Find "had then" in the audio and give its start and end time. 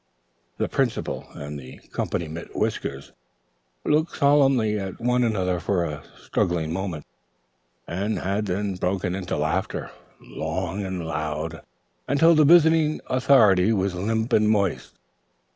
8.17-8.73